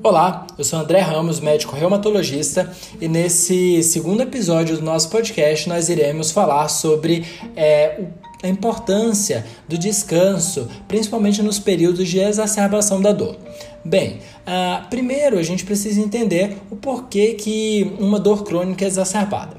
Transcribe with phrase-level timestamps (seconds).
[0.00, 5.88] Olá, eu sou André Ramos, médico reumatologista, e nesse segundo episódio do nosso podcast nós
[5.88, 8.02] iremos falar sobre é,
[8.40, 13.36] a importância do descanso, principalmente nos períodos de exacerbação da dor.
[13.84, 19.56] Bem, uh, primeiro a gente precisa entender o porquê que uma dor crônica é exacerbada.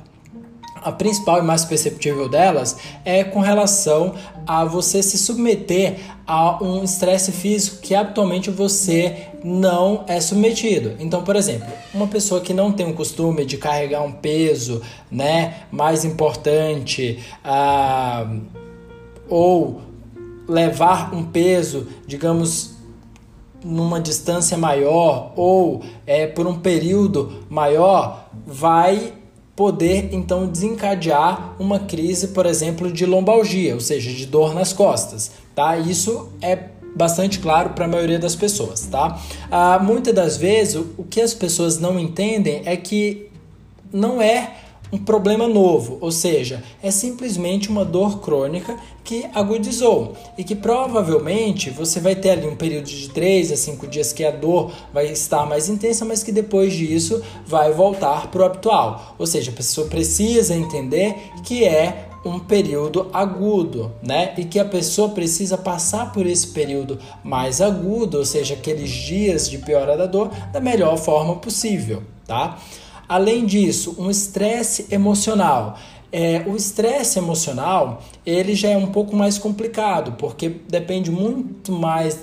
[0.81, 4.15] A principal e mais perceptível delas é com relação
[4.49, 10.95] a você se submeter a um estresse físico que habitualmente você não é submetido.
[10.97, 15.65] Então, por exemplo, uma pessoa que não tem o costume de carregar um peso, né,
[15.71, 18.27] mais importante, ah,
[19.29, 19.81] ou
[20.47, 22.71] levar um peso, digamos,
[23.63, 29.13] numa distância maior ou é, por um período maior, vai
[29.59, 35.31] poder então desencadear uma crise, por exemplo, de lombalgia, ou seja, de dor nas costas,
[35.53, 35.77] tá?
[35.77, 36.57] Isso é
[36.95, 39.19] bastante claro para a maioria das pessoas, tá?
[39.51, 43.27] Ah, muitas das vezes o, o que as pessoas não entendem é que
[43.91, 44.55] não é
[44.91, 51.69] um problema novo, ou seja, é simplesmente uma dor crônica que agudizou e que provavelmente
[51.69, 55.07] você vai ter ali um período de 3 a 5 dias que a dor vai
[55.07, 59.15] estar mais intensa, mas que depois disso vai voltar para o habitual.
[59.17, 64.33] Ou seja, a pessoa precisa entender que é um período agudo, né?
[64.37, 69.49] E que a pessoa precisa passar por esse período mais agudo, ou seja, aqueles dias
[69.49, 72.59] de piora da dor, da melhor forma possível, tá?
[73.09, 75.79] Além disso, um estresse emocional.
[76.11, 82.19] É, o estresse emocional ele já é um pouco mais complicado, porque depende muito mais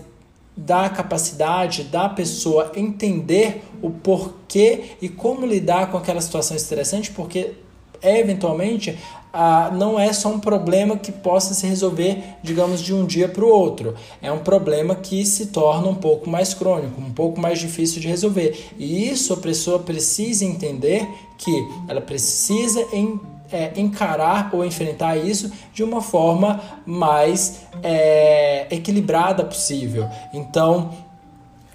[0.57, 7.55] da capacidade da pessoa entender o porquê e como lidar com aquela situação estressante, porque
[8.03, 8.99] eventualmente
[9.39, 13.45] ah, não é só um problema que possa se resolver, digamos, de um dia para
[13.45, 13.95] o outro.
[14.23, 18.09] É um problema que se torna um pouco mais crônico, um pouco mais difícil de
[18.09, 18.71] resolver.
[18.79, 23.21] E isso a pessoa precisa entender que ela precisa em,
[23.53, 30.09] é, encarar ou enfrentar isso de uma forma mais é, equilibrada possível.
[30.33, 30.93] Então,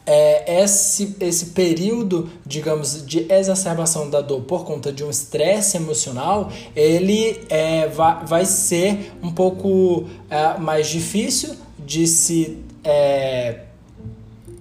[0.05, 6.51] é, esse, esse período, digamos, de exacerbação da dor por conta de um estresse emocional,
[6.75, 13.59] ele é, vai, vai ser um pouco é, mais difícil de se é,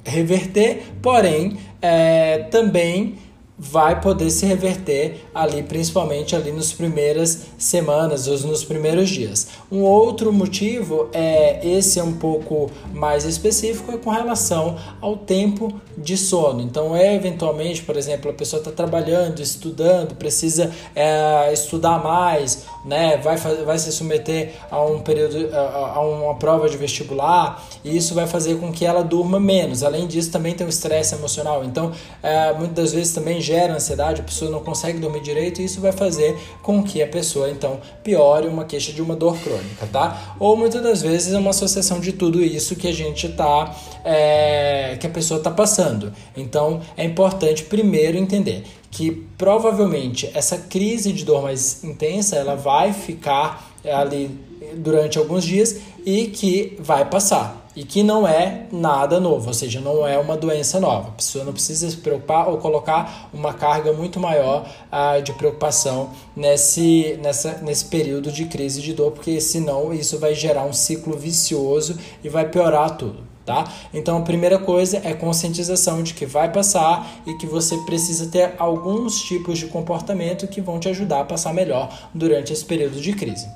[0.04, 3.18] reverter, porém, é, também
[3.62, 9.48] vai poder se reverter ali, principalmente ali nos primeiras semanas ou nos primeiros dias.
[9.70, 15.78] Um outro motivo é esse é um pouco mais específico é com relação ao tempo
[15.98, 16.62] de sono.
[16.62, 23.18] Então, é eventualmente, por exemplo, a pessoa está trabalhando, estudando, precisa é, estudar mais, né?
[23.18, 28.14] Vai, vai se submeter a um período, a, a uma prova de vestibular e isso
[28.14, 29.82] vai fazer com que ela durma menos.
[29.82, 31.62] Além disso, também tem o estresse emocional.
[31.62, 35.64] Então, é, muitas das vezes também gera ansiedade, a pessoa não consegue dormir direito e
[35.64, 39.88] isso vai fazer com que a pessoa então piore uma queixa de uma dor crônica,
[39.90, 40.36] tá?
[40.38, 43.74] Ou muitas das vezes é uma associação de tudo isso que a gente tá,
[44.04, 46.12] é, que a pessoa está passando.
[46.36, 52.92] Então é importante primeiro entender que provavelmente essa crise de dor mais intensa ela vai
[52.92, 54.30] ficar ali
[54.76, 59.80] durante alguns dias e que vai passar e que não é nada novo, ou seja,
[59.80, 61.08] não é uma doença nova.
[61.08, 66.10] A pessoa não precisa se preocupar ou colocar uma carga muito maior uh, de preocupação
[66.34, 71.16] nesse, nessa, nesse período de crise de dor, porque senão isso vai gerar um ciclo
[71.16, 73.30] vicioso e vai piorar tudo.
[73.46, 73.64] Tá?
[73.92, 78.54] Então a primeira coisa é conscientização de que vai passar e que você precisa ter
[78.58, 83.12] alguns tipos de comportamento que vão te ajudar a passar melhor durante esse período de
[83.12, 83.48] crise.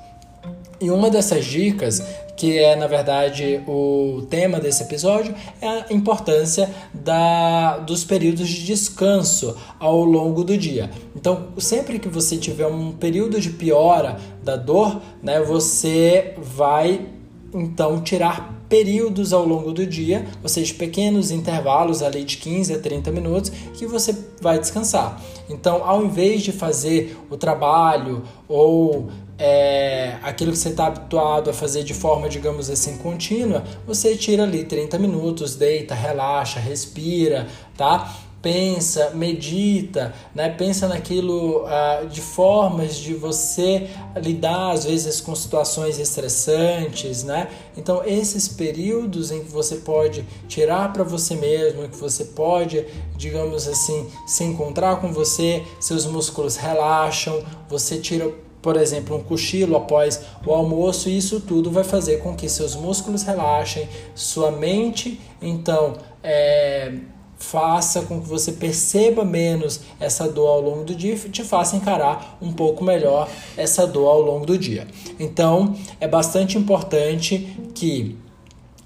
[0.81, 2.03] E uma dessas dicas,
[2.35, 8.65] que é na verdade o tema desse episódio, é a importância da, dos períodos de
[8.65, 10.89] descanso ao longo do dia.
[11.15, 17.07] Então, sempre que você tiver um período de piora da dor, né, você vai
[17.53, 22.79] então tirar períodos ao longo do dia, ou seja, pequenos intervalos ali de 15 a
[22.79, 25.21] 30 minutos que você vai descansar.
[25.49, 31.53] Então, ao invés de fazer o trabalho ou é, aquilo que você está habituado a
[31.53, 37.47] fazer de forma, digamos assim, contínua, você tira ali 30 minutos, deita, relaxa, respira,
[37.77, 38.15] tá?
[38.41, 40.49] Pensa, medita, né?
[40.49, 47.47] pensa naquilo uh, de formas de você lidar às vezes com situações estressantes, né?
[47.75, 52.85] Então esses períodos em que você pode tirar para você mesmo, que você pode,
[53.17, 58.31] digamos assim, se encontrar com você, seus músculos relaxam, você tira
[58.65, 62.73] por exemplo, um cochilo após o almoço, e isso tudo vai fazer com que seus
[62.75, 66.91] músculos relaxem, sua mente então é,
[67.37, 71.75] faça com que você perceba menos essa dor ao longo do dia e te faça
[71.75, 74.87] encarar um pouco melhor essa dor ao longo do dia.
[75.19, 78.17] Então, é bastante importante que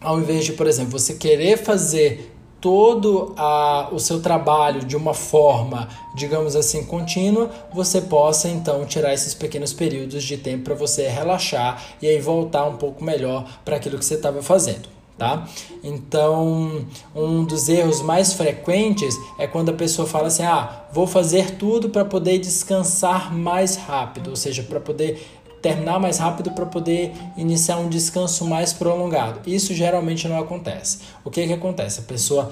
[0.02, 5.14] ao invés de, por exemplo, você querer fazer todo a, o seu trabalho de uma
[5.14, 11.08] forma, digamos assim, contínua, você possa então tirar esses pequenos períodos de tempo para você
[11.08, 14.90] relaxar e aí voltar um pouco melhor para aquilo que você estava fazendo.
[15.18, 15.46] Tá?
[15.84, 21.58] Então, um dos erros mais frequentes é quando a pessoa fala assim: "Ah, vou fazer
[21.58, 27.14] tudo para poder descansar mais rápido", ou seja, para poder terminar mais rápido para poder
[27.36, 29.42] iniciar um descanso mais prolongado.
[29.46, 31.00] Isso geralmente não acontece.
[31.24, 32.00] O que que acontece?
[32.00, 32.52] A pessoa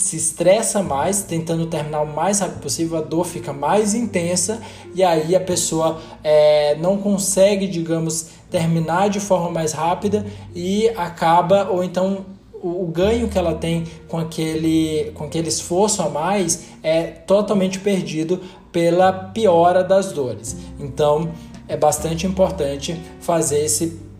[0.00, 4.60] se estressa mais, tentando terminar o mais rápido possível, a dor fica mais intensa
[4.94, 11.68] e aí a pessoa é, não consegue, digamos, terminar de forma mais rápida e acaba,
[11.70, 12.24] ou então
[12.62, 17.78] o, o ganho que ela tem com aquele, com aquele esforço a mais é totalmente
[17.78, 18.40] perdido
[18.72, 20.56] pela piora das dores.
[20.78, 21.30] Então,
[21.70, 24.10] é bastante importante fazer esse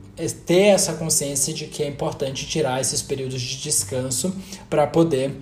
[0.47, 4.35] ter essa consciência de que é importante tirar esses períodos de descanso
[4.69, 5.35] para poder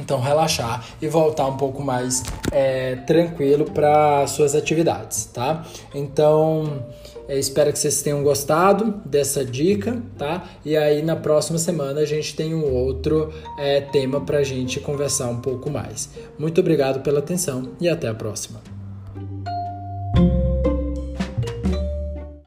[0.00, 2.22] então relaxar e voltar um pouco mais
[2.52, 5.66] é, tranquilo para suas atividades, tá?
[5.92, 6.84] Então
[7.28, 10.44] espero que vocês tenham gostado dessa dica, tá?
[10.64, 14.78] E aí na próxima semana a gente tem um outro é, tema para a gente
[14.78, 16.08] conversar um pouco mais.
[16.38, 18.75] Muito obrigado pela atenção e até a próxima.